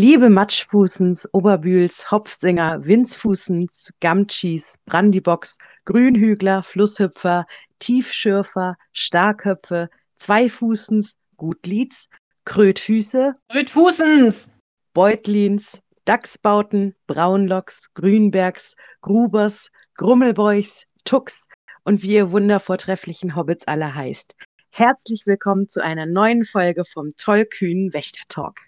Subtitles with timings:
[0.00, 7.46] Liebe Matschfußens, Oberbühls, Hopfsinger, Winzfußens, Gamtschis, Brandybox, Grünhügler, Flusshüpfer,
[7.80, 12.08] Tiefschürfer, Starköpfe, Zweifußens, Gutlieds,
[12.44, 14.52] Krötfüße, Krötfußens,
[14.94, 21.48] Beutlins, Dachsbauten, Braunlocks, Grünbergs, Grubers, Grummelbräuchs, Tux
[21.82, 24.36] und wie ihr wundervortrefflichen Hobbits alle heißt.
[24.70, 28.67] Herzlich willkommen zu einer neuen Folge vom tollkühnen Wächtertalk.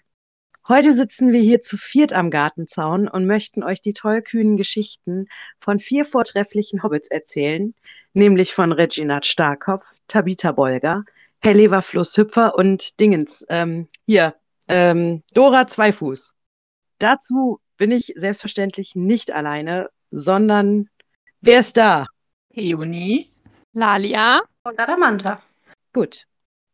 [0.67, 5.27] Heute sitzen wir hier zu viert am Gartenzaun und möchten euch die tollkühnen Geschichten
[5.59, 7.73] von vier vortrefflichen Hobbits erzählen,
[8.13, 11.03] nämlich von Reginald Starkopf, Tabitha Bolger,
[11.39, 14.35] Hellever Flusshüpfer und Dingens, ähm, hier,
[14.67, 16.35] ähm, Dora Zweifuß.
[16.99, 20.89] Dazu bin ich selbstverständlich nicht alleine, sondern
[21.41, 22.05] wer ist da?
[22.51, 23.31] Heoni,
[23.73, 25.41] Lalia und Adamanta.
[25.91, 26.27] Gut.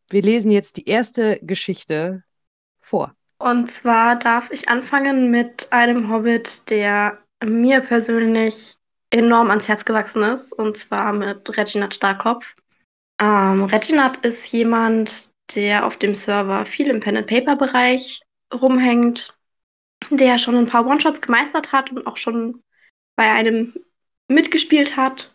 [0.09, 2.23] Wir lesen jetzt die erste Geschichte
[2.79, 3.15] vor.
[3.39, 8.77] Und zwar darf ich anfangen mit einem Hobbit, der mir persönlich
[9.11, 12.55] enorm ans Herz gewachsen ist, und zwar mit Reginald Starkopf.
[13.19, 18.21] Ähm, Reginald ist jemand, der auf dem Server viel im Pen-and-Paper-Bereich
[18.53, 19.37] rumhängt,
[20.09, 22.61] der schon ein paar One-Shots gemeistert hat und auch schon
[23.15, 23.73] bei einem
[24.27, 25.33] mitgespielt hat.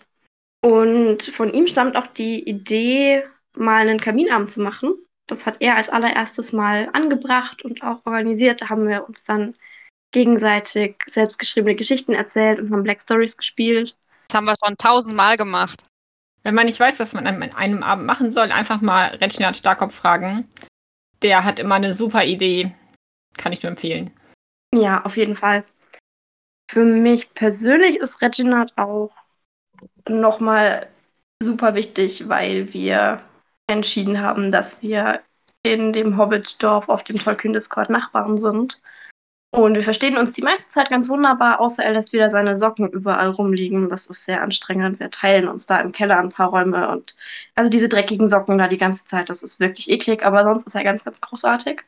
[0.65, 3.25] Und von ihm stammt auch die Idee,
[3.57, 4.95] mal einen Kaminabend zu machen.
[5.27, 8.63] Das hat er als allererstes Mal angebracht und auch organisiert.
[8.63, 9.55] Da haben wir uns dann
[10.13, 13.97] gegenseitig selbstgeschriebene Geschichten erzählt und haben Black Stories gespielt.
[14.29, 15.85] Das haben wir schon tausendmal gemacht.
[16.43, 19.95] Wenn man nicht weiß, was man an einem Abend machen soll, einfach mal Reginald Starkopf
[19.95, 20.49] fragen.
[21.23, 22.75] Der hat immer eine super Idee.
[23.37, 24.11] Kann ich nur empfehlen.
[24.75, 25.65] Ja, auf jeden Fall.
[26.71, 29.13] Für mich persönlich ist Reginald auch
[30.09, 30.89] nochmal
[31.43, 33.19] super wichtig, weil wir
[33.73, 35.21] entschieden haben, dass wir
[35.63, 38.81] in dem Hobbit-Dorf auf dem Tolkien-Discord Nachbarn sind.
[39.55, 42.89] Und wir verstehen uns die meiste Zeit ganz wunderbar, außer er lässt wieder seine Socken
[42.89, 43.91] überall rumliegen.
[43.91, 44.99] Das ist sehr anstrengend.
[44.99, 47.15] Wir teilen uns da im Keller ein paar Räume und
[47.55, 50.75] also diese dreckigen Socken da die ganze Zeit, das ist wirklich eklig, aber sonst ist
[50.75, 51.83] er ganz, ganz großartig.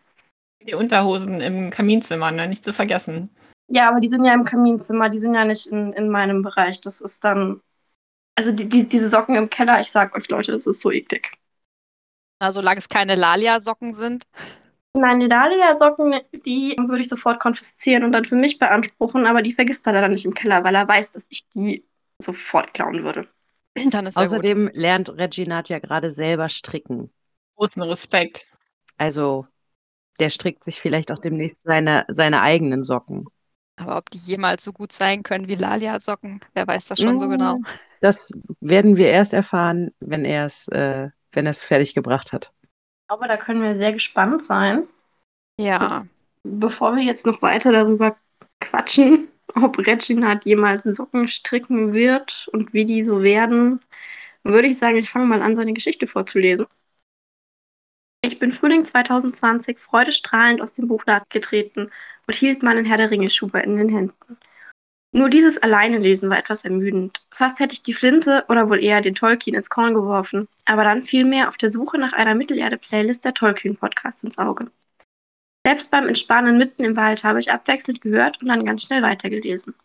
[0.67, 2.49] Die Unterhosen im Kaminzimmer, ne?
[2.49, 3.31] Nicht zu vergessen.
[3.69, 6.83] Ja, aber die sind ja im Kaminzimmer, die sind ja nicht in, in meinem Bereich.
[6.83, 7.63] Das ist dann.
[8.37, 11.39] Also die, die, diese Socken im Keller, ich sag euch Leute, das ist so eklig.
[12.45, 14.27] Na, solange es keine Lalia-Socken sind.
[14.93, 19.55] Nein, die Dahlia-Socken, die würde ich sofort konfiszieren und dann für mich beanspruchen, aber die
[19.55, 21.87] vergisst er dann nicht im Keller, weil er weiß, dass ich die
[22.19, 23.27] sofort klauen würde.
[23.91, 27.11] Dann ist Außerdem lernt Reginald ja gerade selber stricken.
[27.57, 28.47] Großen Respekt.
[28.99, 29.47] Also,
[30.21, 33.27] der strickt sich vielleicht auch demnächst seine, seine eigenen Socken.
[33.77, 37.27] Aber ob die jemals so gut sein können wie Lalia-Socken, wer weiß das schon so
[37.27, 37.59] genau.
[38.01, 42.53] Das werden wir erst erfahren, wenn er es, äh, wenn er es fertig gebracht hat.
[43.09, 44.89] Aber da können wir sehr gespannt sein.
[45.59, 46.07] Ja.
[46.43, 48.17] Bevor wir jetzt noch weiter darüber
[48.61, 53.81] quatschen, ob Reginald jemals Socken stricken wird und wie die so werden,
[54.43, 56.67] würde ich sagen, ich fange mal an, seine Geschichte vorzulesen.
[58.23, 61.91] Ich bin Frühling 2020 freudestrahlend aus dem Buchladen getreten
[62.27, 64.39] und hielt meinen Herr der Ringe-Schuber in den Händen.
[65.17, 67.25] Nur dieses alleine Lesen war etwas ermüdend.
[67.31, 71.05] Fast hätte ich die Flinte oder wohl eher den Tolkien ins Korn geworfen, aber dann
[71.05, 74.73] fiel mir auf der Suche nach einer Mittelerde-Playlist der Tolkien-Podcast ins Auge.
[75.65, 79.77] Selbst beim Entspannen mitten im Wald habe ich abwechselnd gehört und dann ganz schnell weitergelesen.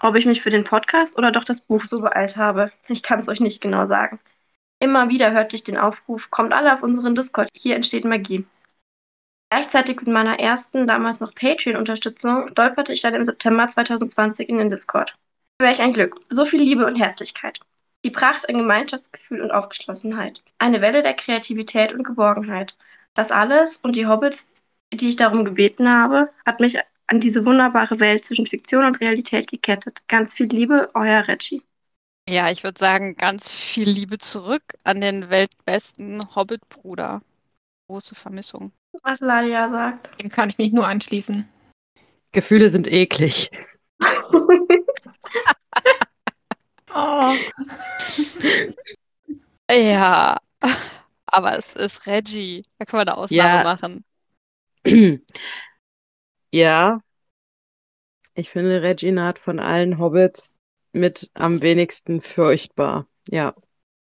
[0.00, 3.20] Ob ich mich für den Podcast oder doch das Buch so beeilt habe, ich kann
[3.20, 4.20] es euch nicht genau sagen.
[4.80, 8.44] Immer wieder hörte ich den Aufruf, kommt alle auf unseren Discord, hier entsteht Magie.
[9.52, 14.70] Gleichzeitig mit meiner ersten, damals noch Patreon-Unterstützung, stolperte ich dann im September 2020 in den
[14.70, 15.12] Discord.
[15.58, 16.18] Welch ein Glück.
[16.30, 17.60] So viel Liebe und Herzlichkeit.
[18.02, 20.40] Die Pracht an Gemeinschaftsgefühl und Aufgeschlossenheit.
[20.58, 22.74] Eine Welle der Kreativität und Geborgenheit.
[23.12, 24.54] Das alles und die Hobbits,
[24.90, 29.50] die ich darum gebeten habe, hat mich an diese wunderbare Welt zwischen Fiktion und Realität
[29.50, 30.02] gekettet.
[30.08, 31.62] Ganz viel Liebe, euer Reggie.
[32.26, 37.20] Ja, ich würde sagen, ganz viel Liebe zurück an den weltbesten Hobbit-Bruder.
[37.86, 38.72] Große Vermissung.
[39.02, 40.20] Was Lalia sagt.
[40.20, 41.48] Dem kann ich mich nur anschließen.
[42.32, 43.50] Gefühle sind eklig.
[46.94, 47.34] Oh.
[49.70, 50.36] Ja,
[51.24, 52.64] aber es ist Reggie.
[52.78, 53.64] Da können wir eine Ausnahme Ja.
[53.64, 54.04] machen.
[56.52, 56.98] ja,
[58.34, 60.58] ich finde Reginald von allen Hobbits
[60.92, 63.06] mit am wenigsten furchtbar.
[63.28, 63.54] Ja.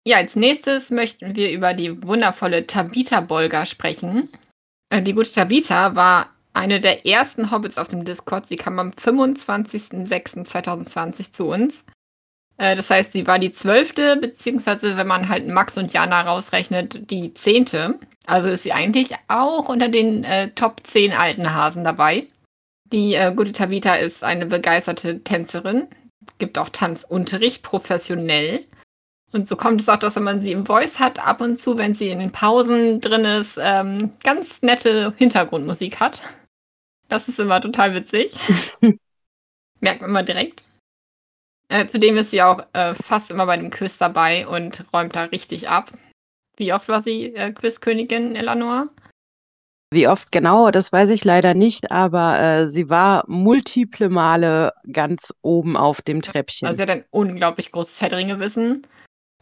[0.06, 4.30] Ja, als nächstes möchten wir über die wundervolle Tabitha Bolger sprechen.
[4.90, 8.48] Äh, Die gute Tabitha war eine der ersten Hobbits auf dem Discord.
[8.48, 11.86] Sie kam am 25.06.2020 zu uns.
[12.58, 17.12] Äh, Das heißt, sie war die zwölfte, beziehungsweise wenn man halt Max und Jana rausrechnet,
[17.12, 18.00] die zehnte.
[18.26, 22.26] Also ist sie eigentlich auch unter den äh, Top 10 alten Hasen dabei.
[22.92, 25.88] Die äh, gute Tabitha ist eine begeisterte Tänzerin,
[26.40, 28.62] gibt auch Tanzunterricht professionell.
[29.34, 31.78] Und so kommt es auch, dass wenn man sie im Voice hat, ab und zu,
[31.78, 36.22] wenn sie in den Pausen drin ist, ähm, ganz nette Hintergrundmusik hat.
[37.10, 38.34] Das ist immer total witzig.
[39.82, 40.64] Merkt man mal direkt.
[41.70, 45.24] Äh, zudem ist sie auch äh, fast immer bei dem Quiz dabei und räumt da
[45.26, 45.92] richtig ab.
[46.56, 48.88] Wie oft war sie äh, Quizkönigin, Eleanor?
[49.92, 55.34] Wie oft genau, das weiß ich leider nicht, aber äh, sie war multiple Male ganz
[55.42, 56.68] oben auf dem Treppchen.
[56.68, 58.88] Also sie hat ein unglaublich großes Herr wissen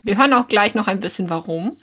[0.05, 1.77] Wir hören auch gleich noch ein bisschen warum.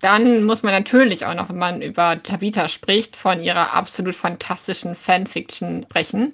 [0.00, 4.96] Dann muss man natürlich auch noch, wenn man über Tabitha spricht, von ihrer absolut fantastischen
[4.96, 6.32] Fanfiction sprechen.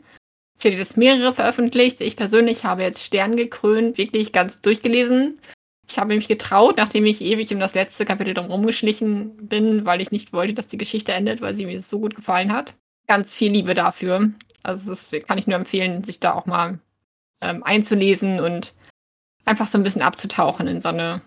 [0.56, 2.00] Sie hat jetzt mehrere veröffentlicht.
[2.00, 5.38] Ich persönlich habe jetzt Stern gekrönt, wirklich ganz durchgelesen.
[5.86, 10.00] Ich habe mich getraut, nachdem ich ewig um das letzte Kapitel drum geschlichen bin, weil
[10.00, 12.72] ich nicht wollte, dass die Geschichte endet, weil sie mir so gut gefallen hat.
[13.06, 14.30] Ganz viel Liebe dafür.
[14.62, 16.78] Also das kann ich nur empfehlen, sich da auch mal
[17.42, 18.72] ähm, einzulesen und
[19.49, 21.23] einfach so ein bisschen abzutauchen in so eine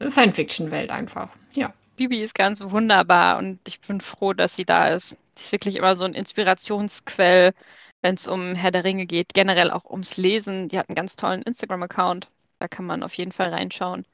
[0.00, 1.28] Fanfiction-Welt einfach.
[1.52, 1.72] Ja.
[1.96, 5.10] Bibi ist ganz wunderbar und ich bin froh, dass sie da ist.
[5.34, 7.52] Sie ist wirklich immer so ein Inspirationsquell,
[8.00, 10.68] wenn es um Herr der Ringe geht, generell auch ums Lesen.
[10.68, 12.30] Die hat einen ganz tollen Instagram-Account.
[12.58, 14.06] Da kann man auf jeden Fall reinschauen.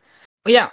[0.47, 0.73] Ja.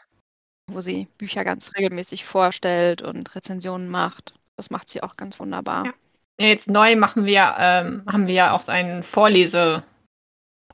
[0.71, 4.33] Wo sie Bücher ganz regelmäßig vorstellt und Rezensionen macht.
[4.55, 5.85] Das macht sie auch ganz wunderbar.
[5.85, 5.93] Ja.
[6.39, 9.03] Jetzt neu machen wir, ähm, haben wir ja auch einen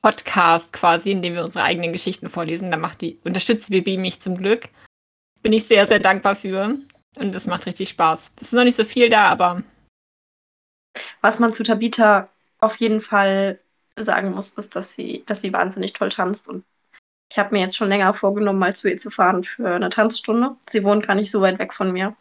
[0.02, 2.72] Vorlese-Podcast quasi, in dem wir unsere eigenen Geschichten vorlesen.
[2.72, 4.70] Da macht die, unterstützt Bibi mich zum Glück.
[5.42, 6.78] Bin ich sehr, sehr dankbar für.
[7.16, 8.32] Und das macht richtig Spaß.
[8.38, 9.64] Es ist noch nicht so viel da, aber.
[11.22, 12.30] Was man zu Tabitha
[12.60, 13.60] auf jeden Fall
[13.98, 16.64] sagen muss, ist, dass sie, dass sie wahnsinnig toll tanzt und
[17.32, 20.56] ich habe mir jetzt schon länger vorgenommen, mal zu ihr zu fahren für eine Tanzstunde.
[20.68, 22.16] Sie wohnt gar nicht so weit weg von mir.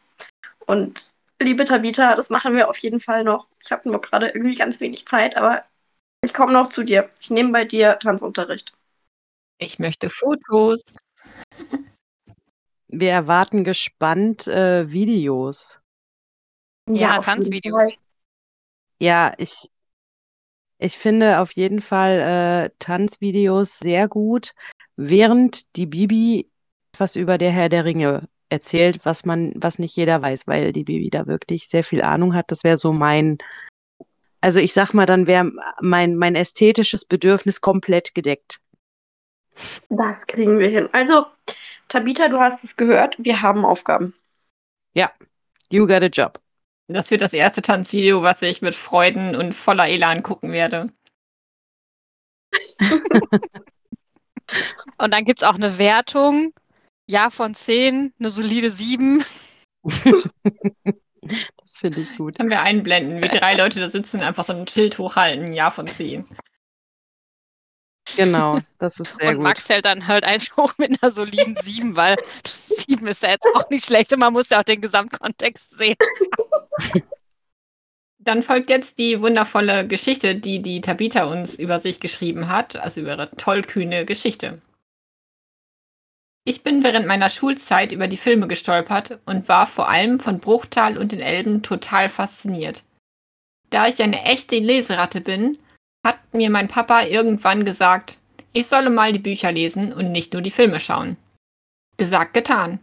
[0.67, 1.11] Und
[1.41, 3.47] liebe Tabitha, das machen wir auf jeden Fall noch.
[3.65, 5.65] Ich habe nur gerade irgendwie ganz wenig Zeit, aber
[6.23, 7.11] ich komme noch zu dir.
[7.21, 8.73] Ich nehme bei dir Tanzunterricht.
[9.59, 10.83] Ich möchte Fotos.
[12.89, 15.81] Wir erwarten gespannt äh, Videos.
[16.89, 17.93] Ja, ja Tanzvideos.
[19.01, 19.71] Ja, ich,
[20.79, 24.55] ich finde auf jeden Fall äh, Tanzvideos sehr gut
[24.99, 26.51] während die Bibi
[26.93, 30.85] etwas über der Herr der Ringe erzählt, was man, was nicht jeder weiß, weil die
[30.85, 32.51] Bibi da wirklich sehr viel Ahnung hat.
[32.51, 33.39] Das wäre so mein,
[34.41, 35.51] also ich sag mal, dann wäre
[35.81, 38.61] mein, mein ästhetisches Bedürfnis komplett gedeckt.
[39.89, 40.89] Das kriegen wir hin.
[40.93, 41.27] Also,
[41.89, 44.15] Tabitha, du hast es gehört, wir haben Aufgaben.
[44.95, 45.11] Ja,
[45.71, 46.41] you got a job.
[46.87, 50.93] Das wird das erste Tanzvideo, was ich mit Freuden und voller Elan gucken werde.
[54.97, 56.55] Und dann gibt es auch eine Wertung.
[57.07, 59.25] Ja von 10, eine solide 7.
[61.23, 62.37] das finde ich gut.
[62.37, 65.71] Können wir einblenden, wie drei Leute da sitzen und einfach so ein Schild hochhalten, Ja
[65.71, 66.27] von 10.
[68.17, 69.39] Genau, das ist sehr und gut.
[69.39, 72.17] Und Max hält dann halt eins hoch mit einer soliden 7, weil
[72.89, 75.97] 7 ist ja jetzt auch nicht schlecht und man muss ja auch den Gesamtkontext sehen.
[78.21, 83.01] Dann folgt jetzt die wundervolle Geschichte, die die Tabitha uns über sich geschrieben hat, also
[83.01, 84.61] über ihre tollkühne Geschichte.
[86.49, 90.97] Ich bin während meiner Schulzeit über die Filme gestolpert und war vor allem von Bruchtal
[90.97, 92.85] und den Elben total fasziniert.
[93.69, 95.59] Da ich eine echte Leseratte bin,
[96.07, 98.17] hat mir mein Papa irgendwann gesagt,
[98.55, 101.19] ich solle mal die Bücher lesen und nicht nur die Filme schauen.
[101.99, 102.79] Gesagt, getan.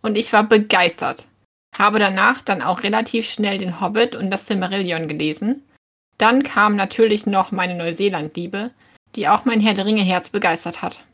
[0.00, 1.26] Und ich war begeistert.
[1.76, 5.62] Habe danach dann auch relativ schnell den Hobbit und das Silmarillion gelesen.
[6.16, 8.70] Dann kam natürlich noch meine Neuseeland-Liebe,
[9.14, 11.04] die auch mein Herr der Ringe-Herz begeistert hat.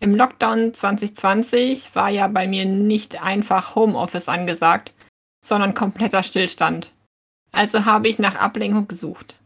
[0.00, 4.92] Im Lockdown 2020 war ja bei mir nicht einfach Homeoffice angesagt,
[5.44, 6.92] sondern kompletter Stillstand.
[7.50, 9.40] Also habe ich nach Ablenkung gesucht.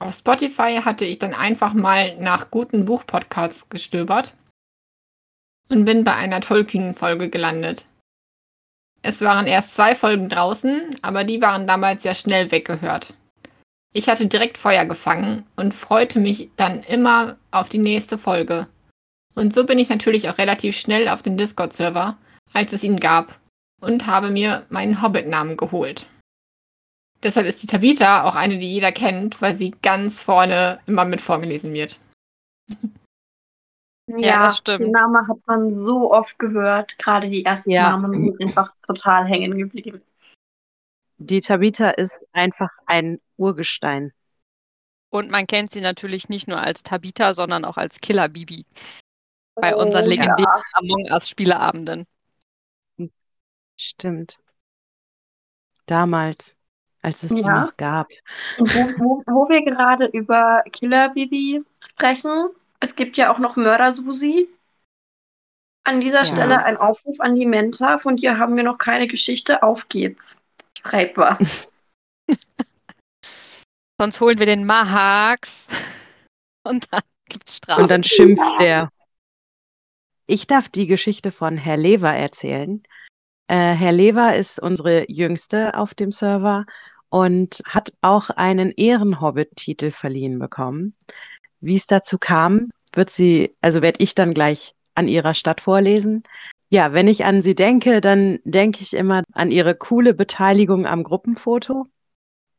[0.00, 4.34] Auf Spotify hatte ich dann einfach mal nach guten Buchpodcasts gestöbert
[5.68, 7.86] und bin bei einer Tolkien-Folge gelandet.
[9.02, 13.14] Es waren erst zwei Folgen draußen, aber die waren damals sehr schnell weggehört.
[13.92, 18.68] Ich hatte direkt Feuer gefangen und freute mich dann immer auf die nächste Folge.
[19.38, 22.18] Und so bin ich natürlich auch relativ schnell auf den Discord-Server,
[22.52, 23.38] als es ihn gab,
[23.80, 26.06] und habe mir meinen Hobbit-Namen geholt.
[27.22, 31.20] Deshalb ist die Tabitha auch eine, die jeder kennt, weil sie ganz vorne immer mit
[31.20, 32.00] vorgelesen wird.
[34.08, 34.80] Ja, ja, das stimmt.
[34.80, 36.98] Den Namen hat man so oft gehört.
[36.98, 37.90] Gerade die ersten ja.
[37.90, 40.02] Namen sind einfach total hängen geblieben.
[41.18, 44.12] Die Tabitha ist einfach ein Urgestein.
[45.10, 48.66] Und man kennt sie natürlich nicht nur als Tabitha, sondern auch als Killer Bibi.
[49.60, 50.62] Bei oh, unseren legendären ja.
[50.72, 52.06] Among Us Spieleabenden.
[53.76, 54.40] Stimmt.
[55.86, 56.56] Damals,
[57.00, 57.66] als es die Ja.
[57.66, 58.08] noch gab.
[58.58, 62.48] Und wo, wo, wo wir gerade über Killer Bibi sprechen,
[62.80, 64.48] es gibt ja auch noch Mörder Susi.
[65.84, 66.24] An dieser Ja.
[66.24, 67.98] Stelle ein Aufruf an die Mensa.
[67.98, 69.62] Von dir haben wir noch keine Geschichte.
[69.62, 70.42] Auf geht's.
[70.76, 71.72] Schreib was.
[74.00, 75.50] Sonst holen wir den Mahax
[76.64, 77.82] und dann gibt's Strafe.
[77.82, 78.90] Und dann schimpft er.
[80.30, 82.82] Ich darf die Geschichte von Herr Lever erzählen.
[83.46, 86.66] Äh, Herr Lever ist unsere jüngste auf dem Server
[87.08, 90.94] und hat auch einen Ehrenhobbit-Titel verliehen bekommen.
[91.60, 96.22] Wie es dazu kam, wird sie, also werde ich dann gleich an ihrer Stadt vorlesen.
[96.68, 101.04] Ja, wenn ich an sie denke, dann denke ich immer an ihre coole Beteiligung am
[101.04, 101.86] Gruppenfoto.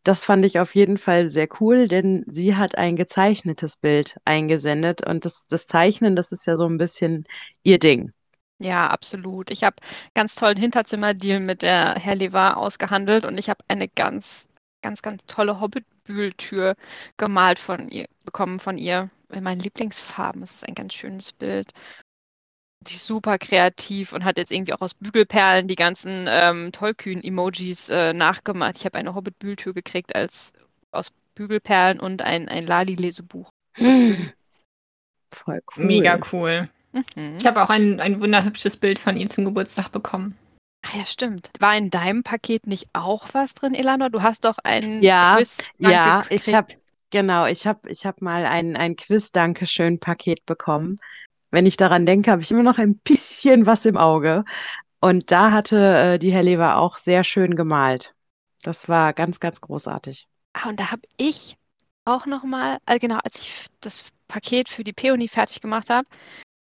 [0.10, 5.06] Das fand ich auf jeden Fall sehr cool, denn sie hat ein gezeichnetes Bild eingesendet
[5.06, 7.26] und das, das Zeichnen, das ist ja so ein bisschen
[7.62, 8.12] ihr Ding.
[8.58, 9.52] Ja, absolut.
[9.52, 9.76] Ich habe
[10.16, 14.48] ganz tollen Hinterzimmerdeal mit der Herr Levar ausgehandelt und ich habe eine ganz,
[14.82, 16.74] ganz, ganz tolle Hobbitbühltür
[17.18, 19.12] gemalt von ihr, bekommen von ihr.
[19.32, 20.42] In meinen Lieblingsfarben.
[20.42, 21.72] Es ist ein ganz schönes Bild.
[22.86, 27.90] Sie ist super kreativ und hat jetzt irgendwie auch aus Bügelperlen die ganzen ähm, Tollkühn-Emojis
[27.90, 28.78] äh, nachgemacht.
[28.78, 30.54] Ich habe eine Hobbit-Bühltür gekriegt als
[30.92, 33.50] aus Bügelperlen und ein, ein Lali-Lesebuch.
[33.76, 35.86] Voll cool.
[35.86, 36.70] Mega cool.
[36.94, 37.36] Mhm.
[37.38, 40.38] Ich habe auch ein, ein wunderhübsches Bild von ihm zum Geburtstag bekommen.
[40.82, 41.52] Ah ja, stimmt.
[41.60, 44.10] War in deinem Paket nicht auch was drin, Elanor?
[44.10, 46.48] Du hast doch ein Ja, Quiz Ja, gekriegt.
[46.48, 46.74] ich habe
[47.12, 50.96] genau, ich habe ich hab mal ein, ein Quiz-Dankeschön-Paket bekommen.
[51.52, 54.44] Wenn ich daran denke, habe ich immer noch ein bisschen was im Auge.
[55.02, 58.16] Und da hatte äh, die Herr Lever auch sehr schön gemalt.
[58.64, 60.28] Das war ganz, ganz großartig.
[60.54, 61.58] Ah, und da habe ich
[62.06, 66.08] auch nochmal, äh, genau, als ich das Paket für die Peony fertig gemacht habe,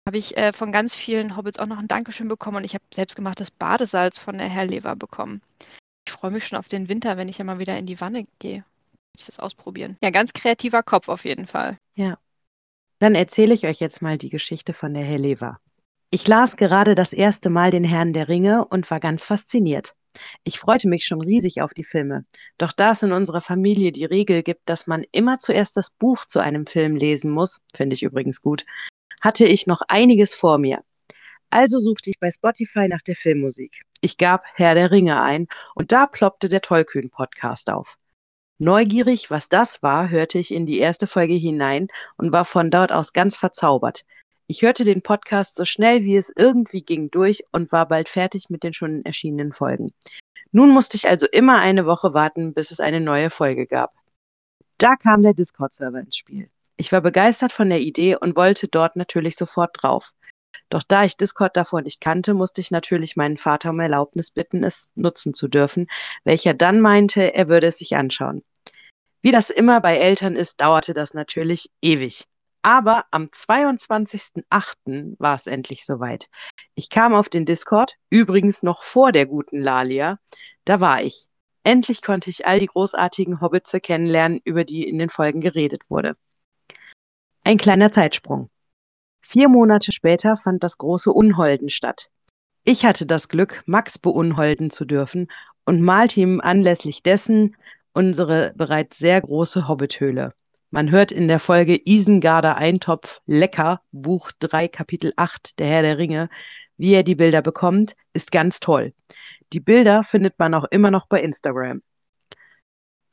[0.07, 2.83] habe ich äh, von ganz vielen Hobbits auch noch ein Dankeschön bekommen und ich habe
[2.93, 5.41] selbstgemachtes Badesalz von der Herr Lever bekommen.
[6.05, 8.27] Ich freue mich schon auf den Winter, wenn ich ja mal wieder in die Wanne
[8.39, 8.63] gehe.
[9.17, 9.97] Ich das ausprobieren.
[10.01, 11.77] Ja, ganz kreativer Kopf auf jeden Fall.
[12.99, 15.59] Dann erzähle ich euch jetzt mal die Geschichte von der Herr Lever.
[16.11, 19.95] Ich las gerade das erste Mal den Herrn der Ringe und war ganz fasziniert.
[20.43, 22.25] Ich freute mich schon riesig auf die Filme.
[22.57, 26.25] Doch da es in unserer Familie die Regel gibt, dass man immer zuerst das Buch
[26.25, 28.65] zu einem Film lesen muss, finde ich übrigens gut,
[29.19, 30.81] hatte ich noch einiges vor mir.
[31.49, 33.81] Also suchte ich bei Spotify nach der Filmmusik.
[34.01, 37.97] Ich gab Herr der Ringe ein und da ploppte der Tollkühn-Podcast auf.
[38.57, 42.91] Neugierig, was das war, hörte ich in die erste Folge hinein und war von dort
[42.91, 44.05] aus ganz verzaubert.
[44.47, 48.49] Ich hörte den Podcast so schnell wie es irgendwie ging durch und war bald fertig
[48.49, 49.91] mit den schon erschienenen Folgen.
[50.51, 53.93] Nun musste ich also immer eine Woche warten, bis es eine neue Folge gab.
[54.77, 56.49] Da kam der Discord-Server ins Spiel.
[56.77, 60.13] Ich war begeistert von der Idee und wollte dort natürlich sofort drauf.
[60.69, 64.63] Doch da ich Discord davor nicht kannte, musste ich natürlich meinen Vater um Erlaubnis bitten,
[64.63, 65.87] es nutzen zu dürfen,
[66.23, 68.43] welcher dann meinte, er würde es sich anschauen.
[69.21, 72.27] Wie das immer bei Eltern ist, dauerte das natürlich ewig.
[72.61, 75.15] Aber am 22.08.
[75.19, 76.29] war es endlich soweit.
[76.73, 80.17] Ich kam auf den Discord, übrigens noch vor der guten Lalia.
[80.63, 81.27] Da war ich.
[81.63, 86.13] Endlich konnte ich all die großartigen Hobbitze kennenlernen, über die in den Folgen geredet wurde.
[87.43, 88.49] Ein kleiner Zeitsprung.
[89.27, 92.11] Vier Monate später fand das große Unholden statt.
[92.63, 95.29] Ich hatte das Glück, Max beunholden zu dürfen
[95.65, 97.55] und malte ihm anlässlich dessen
[97.91, 100.29] unsere bereits sehr große Hobbithöhle.
[100.69, 105.97] Man hört in der Folge Isengarder Eintopf Lecker, Buch 3, Kapitel 8, Der Herr der
[105.97, 106.29] Ringe,
[106.77, 108.93] wie er die Bilder bekommt, ist ganz toll.
[109.53, 111.81] Die Bilder findet man auch immer noch bei Instagram.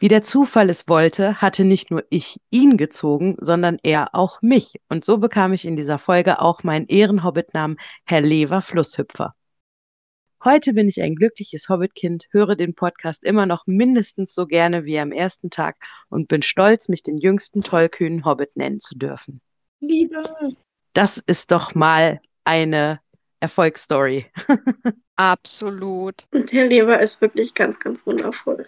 [0.03, 4.81] Wie der Zufall es wollte, hatte nicht nur ich ihn gezogen, sondern er auch mich.
[4.89, 9.37] Und so bekam ich in dieser Folge auch meinen Ehrenhobbit-Namen Herr Lever Flusshüpfer.
[10.43, 14.99] Heute bin ich ein glückliches Hobbitkind, höre den Podcast immer noch mindestens so gerne wie
[14.99, 15.77] am ersten Tag
[16.09, 19.41] und bin stolz, mich den jüngsten tollkühnen Hobbit nennen zu dürfen.
[19.79, 20.25] Liebe.
[20.95, 22.99] Das ist doch mal eine
[23.39, 24.27] Erfolgsstory.
[25.15, 26.27] Absolut.
[26.33, 28.67] Und Herr Leber ist wirklich ganz, ganz wundervoll.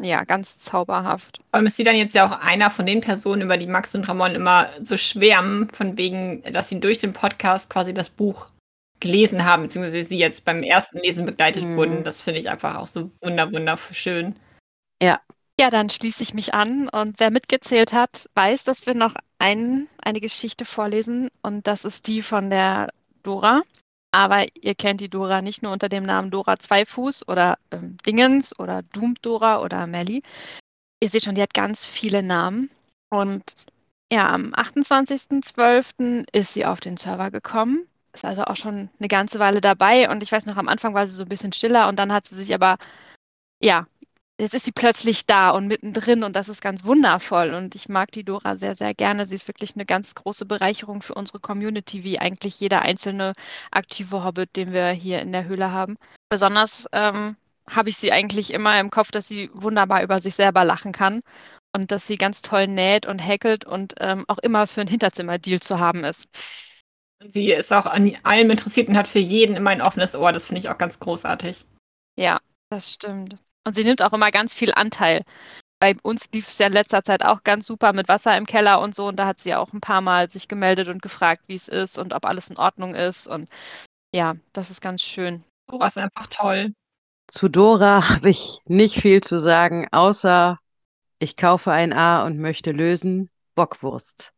[0.00, 1.38] Ja, ganz zauberhaft.
[1.38, 3.94] Vor allem ist sie dann jetzt ja auch einer von den Personen, über die Max
[3.94, 8.50] und Ramon immer so schwärmen, von wegen, dass sie durch den Podcast quasi das Buch
[9.00, 11.76] gelesen haben, beziehungsweise sie jetzt beim ersten Lesen begleitet Mhm.
[11.76, 12.04] wurden.
[12.04, 14.36] Das finde ich einfach auch so wunder, wunderschön.
[15.60, 19.88] Ja, dann schließe ich mich an und wer mitgezählt hat, weiß, dass wir noch ein,
[20.00, 22.90] eine Geschichte vorlesen und das ist die von der
[23.24, 23.62] Dora.
[24.10, 28.58] Aber ihr kennt die Dora nicht nur unter dem Namen Dora Zweifuß oder ähm, Dingens
[28.58, 30.22] oder Doomed Dora oder Melly.
[31.00, 32.70] Ihr seht schon, die hat ganz viele Namen.
[33.10, 33.44] Und
[34.10, 36.26] ja, am 28.12.
[36.32, 37.86] ist sie auf den Server gekommen.
[38.14, 40.10] Ist also auch schon eine ganze Weile dabei.
[40.10, 42.26] Und ich weiß noch, am Anfang war sie so ein bisschen stiller und dann hat
[42.26, 42.78] sie sich aber,
[43.60, 43.86] ja,
[44.38, 47.54] jetzt ist sie plötzlich da und mittendrin und das ist ganz wundervoll.
[47.54, 49.26] Und ich mag die Dora sehr, sehr gerne.
[49.26, 53.32] Sie ist wirklich eine ganz große Bereicherung für unsere Community, wie eigentlich jeder einzelne
[53.70, 55.96] aktive Hobbit, den wir hier in der Höhle haben.
[56.28, 57.36] Besonders ähm,
[57.68, 61.20] habe ich sie eigentlich immer im Kopf, dass sie wunderbar über sich selber lachen kann
[61.74, 65.60] und dass sie ganz toll näht und häkelt und ähm, auch immer für ein Hinterzimmer-Deal
[65.60, 66.26] zu haben ist.
[67.26, 70.32] Sie ist auch an allem interessiert und hat für jeden immer ein offenes Ohr.
[70.32, 71.64] Das finde ich auch ganz großartig.
[72.16, 72.38] Ja,
[72.70, 73.36] das stimmt.
[73.64, 75.24] Und sie nimmt auch immer ganz viel Anteil.
[75.80, 78.80] Bei uns lief es ja in letzter Zeit auch ganz super mit Wasser im Keller
[78.80, 79.06] und so.
[79.06, 81.98] Und da hat sie auch ein paar Mal sich gemeldet und gefragt, wie es ist
[81.98, 83.28] und ob alles in Ordnung ist.
[83.28, 83.48] Und
[84.12, 85.44] ja, das ist ganz schön.
[85.68, 86.72] Dora ist einfach toll.
[87.28, 90.58] Zu Dora habe ich nicht viel zu sagen, außer
[91.18, 94.32] ich kaufe ein A und möchte lösen Bockwurst.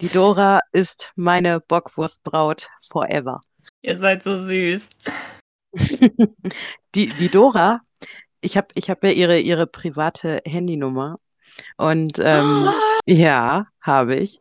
[0.00, 3.40] Die Dora ist meine Bockwurstbraut forever.
[3.82, 4.88] Ihr seid so süß.
[6.94, 7.80] die, die Dora
[8.42, 11.18] ich habe ich hab ja ihre, ihre private Handynummer.
[11.76, 12.68] Und ähm,
[13.06, 14.40] ja, habe ich.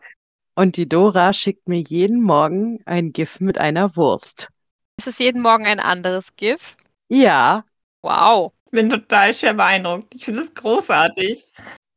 [0.56, 4.50] Und die Dora schickt mir jeden Morgen ein GIF mit einer Wurst.
[4.98, 6.76] Ist es jeden Morgen ein anderes GIF?
[7.08, 7.64] Ja.
[8.02, 8.54] Wow.
[8.66, 10.14] Ich bin total schwer beeindruckt.
[10.14, 11.46] Ich finde es großartig.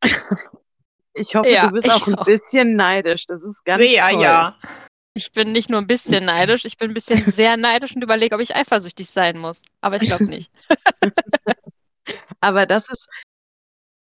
[1.14, 2.24] ich hoffe, ja, du bist auch ein auch.
[2.24, 3.26] bisschen neidisch.
[3.26, 4.22] Das ist ganz Sehr, toll.
[4.22, 4.58] ja.
[5.16, 8.34] Ich bin nicht nur ein bisschen neidisch, ich bin ein bisschen sehr neidisch und überlege,
[8.34, 9.62] ob ich eifersüchtig sein muss.
[9.80, 10.50] Aber ich glaube nicht.
[12.40, 13.08] Aber das ist.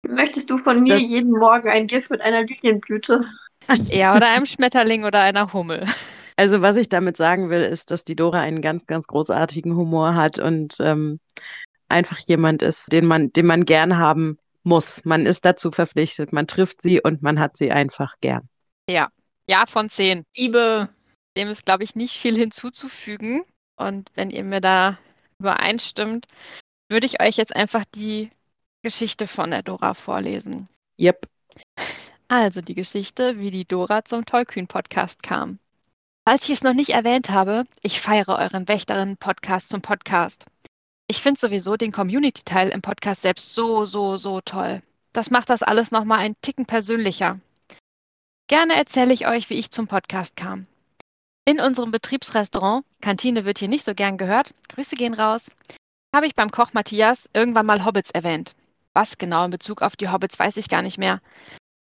[0.07, 3.25] Möchtest du von mir jeden Morgen ein Gift mit einer Lilienblüte?
[3.89, 5.86] Ja, oder einem Schmetterling oder einer Hummel.
[6.36, 10.15] Also, was ich damit sagen will, ist, dass die Dora einen ganz, ganz großartigen Humor
[10.15, 11.19] hat und ähm,
[11.89, 15.05] einfach jemand ist, den man, den man gern haben muss.
[15.05, 16.33] Man ist dazu verpflichtet.
[16.33, 18.50] Man trifft sie und man hat sie einfach gern.
[18.89, 19.09] Ja,
[19.48, 20.24] ja, von zehn.
[20.35, 20.89] Liebe.
[21.37, 23.44] Dem ist, glaube ich, nicht viel hinzuzufügen.
[23.75, 24.98] Und wenn ihr mir da
[25.39, 26.25] übereinstimmt,
[26.94, 28.29] würde ich euch jetzt einfach die
[28.84, 30.70] Geschichte von der Dora vorlesen.
[31.00, 31.27] Yep.
[32.27, 35.60] Also die Geschichte, wie die Dora zum Tollkühn-Podcast kam.
[36.25, 40.46] Falls ich es noch nicht erwähnt habe, ich feiere euren Wächterinnen-Podcast zum Podcast.
[41.08, 44.82] Ich finde sowieso den Community-Teil im Podcast selbst so, so, so toll.
[45.12, 47.40] Das macht das alles nochmal einen Ticken persönlicher.
[48.48, 50.68] Gerne erzähle ich euch, wie ich zum Podcast kam.
[51.46, 55.44] In unserem Betriebsrestaurant, Kantine wird hier nicht so gern gehört, Grüße gehen raus,
[56.14, 58.56] habe ich beim Koch Matthias irgendwann mal Hobbits erwähnt.
[58.94, 61.22] Was genau in Bezug auf die Hobbits weiß ich gar nicht mehr.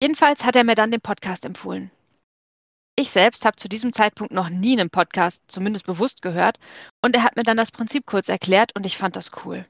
[0.01, 1.91] Jedenfalls hat er mir dann den Podcast empfohlen.
[2.97, 6.59] Ich selbst habe zu diesem Zeitpunkt noch nie einen Podcast, zumindest bewusst gehört,
[7.01, 9.65] und er hat mir dann das Prinzip kurz erklärt und ich fand das cool.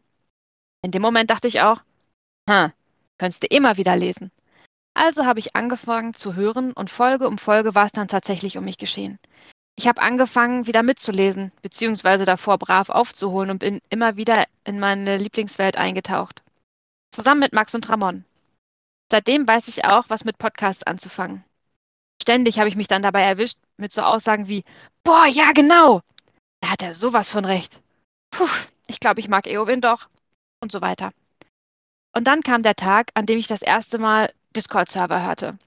[0.84, 1.82] In dem Moment dachte ich auch,
[2.48, 2.72] hm,
[3.18, 4.32] könntest du immer wieder lesen.
[4.94, 8.64] Also habe ich angefangen zu hören und Folge um Folge war es dann tatsächlich um
[8.64, 9.20] mich geschehen.
[9.78, 15.18] Ich habe angefangen, wieder mitzulesen, beziehungsweise davor brav aufzuholen und bin immer wieder in meine
[15.18, 16.44] Lieblingswelt eingetaucht.
[17.12, 18.24] Zusammen mit Max und Ramon.
[19.12, 21.44] Seitdem weiß ich auch, was mit Podcasts anzufangen.
[22.22, 24.64] Ständig habe ich mich dann dabei erwischt mit so Aussagen wie,
[25.04, 26.02] boah, ja genau,
[26.62, 27.80] da hat er sowas von recht.
[28.32, 28.48] Puh,
[28.88, 30.08] ich glaube, ich mag Eowyn doch.
[30.62, 31.12] Und so weiter.
[32.14, 35.58] Und dann kam der Tag, an dem ich das erste Mal Discord-Server hörte.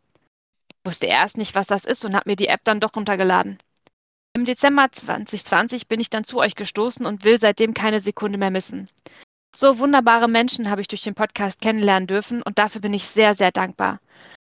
[0.82, 3.58] Wusste erst nicht, was das ist und habe mir die App dann doch runtergeladen.
[4.38, 8.53] Im Dezember 2020 bin ich dann zu euch gestoßen und will seitdem keine Sekunde mehr
[8.53, 8.88] missen.
[9.53, 13.35] So wunderbare Menschen habe ich durch den Podcast kennenlernen dürfen und dafür bin ich sehr,
[13.35, 13.98] sehr dankbar.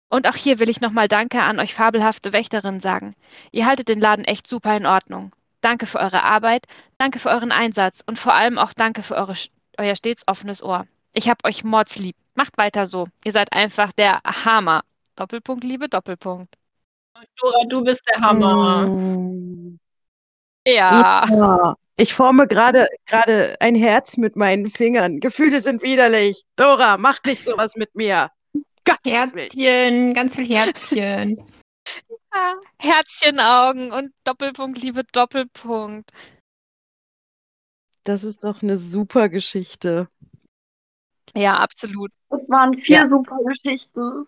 [0.07, 3.15] Und auch hier will ich nochmal Danke an euch fabelhafte Wächterinnen sagen.
[3.51, 5.31] Ihr haltet den Laden echt super in Ordnung.
[5.61, 6.67] Danke für eure Arbeit,
[6.99, 9.33] danke für euren Einsatz und vor allem auch danke für eure,
[9.79, 10.85] euer stets offenes Ohr.
[11.11, 12.15] Ich hab euch mordslieb.
[12.35, 13.07] Macht weiter so.
[13.25, 14.83] Ihr seid einfach der Hammer.
[15.15, 16.53] Doppelpunkt, Liebe, Doppelpunkt.
[17.41, 18.85] Dora, du bist der Hammer.
[18.85, 19.79] Mm.
[20.67, 21.25] Ja.
[21.29, 21.75] ja.
[21.95, 25.19] Ich forme gerade gerade ein Herz mit meinen Fingern.
[25.19, 26.43] Gefühle sind widerlich.
[26.57, 28.29] Dora, mach nicht sowas mit mir.
[28.85, 31.37] Gottes Herzchen, ganz viel Herzchen.
[32.33, 36.11] ja, Herzchenaugen und Doppelpunkt, liebe Doppelpunkt.
[38.03, 40.09] Das ist doch eine super Geschichte.
[41.33, 42.11] Ja, absolut.
[42.29, 43.05] Es waren vier ja.
[43.05, 44.27] super Geschichten.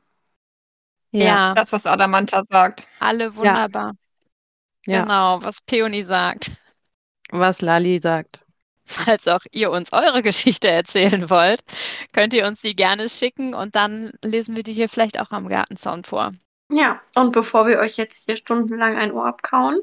[1.11, 1.25] Ja.
[1.25, 1.53] ja.
[1.53, 2.87] Das, was Adamanta sagt.
[2.99, 3.91] Alle wunderbar.
[3.91, 4.08] Ja.
[4.89, 6.51] Genau, was Peony sagt.
[7.31, 8.45] Was Lali sagt.
[8.85, 11.61] Falls auch ihr uns eure Geschichte erzählen wollt,
[12.11, 15.47] könnt ihr uns die gerne schicken und dann lesen wir die hier vielleicht auch am
[15.47, 16.33] Gartenzaun vor.
[16.71, 19.79] Ja, und bevor wir euch jetzt hier stundenlang ein Ohr abkauen,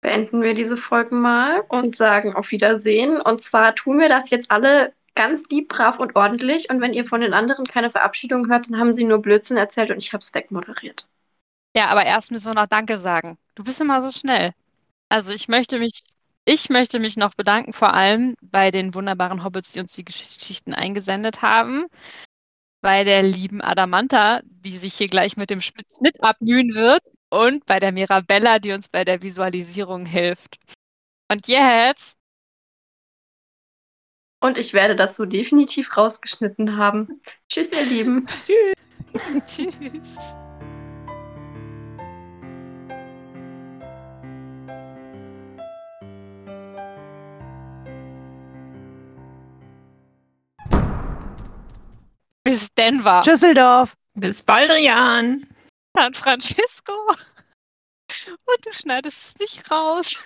[0.00, 3.20] beenden wir diese Folgen mal und sagen auf Wiedersehen.
[3.20, 6.70] Und zwar tun wir das jetzt alle ganz lieb, brav und ordentlich.
[6.70, 9.90] Und wenn ihr von den anderen keine Verabschiedung hört, dann haben sie nur Blödsinn erzählt
[9.90, 11.08] und ich habe es wegmoderiert.
[11.76, 13.38] Ja, aber erst müssen wir noch Danke sagen.
[13.54, 14.52] Du bist immer so schnell.
[15.08, 16.02] Also ich möchte mich
[16.44, 20.74] Ich möchte mich noch bedanken, vor allem bei den wunderbaren Hobbits, die uns die Geschichten
[20.74, 21.86] eingesendet haben.
[22.82, 27.02] Bei der lieben Adamanta, die sich hier gleich mit dem Schnitt abmühen wird.
[27.30, 30.58] Und bei der Mirabella, die uns bei der Visualisierung hilft.
[31.30, 32.16] Und jetzt.
[34.40, 37.22] Und ich werde das so definitiv rausgeschnitten haben.
[37.48, 38.26] Tschüss, ihr Lieben.
[38.46, 38.74] Tschüss.
[39.46, 40.36] Tschüss.
[52.52, 53.22] Bis Denver.
[53.22, 53.96] Düsseldorf.
[54.12, 55.46] Bis Baldrian.
[55.96, 56.92] San Francisco.
[57.08, 60.18] Und du schneidest es nicht raus.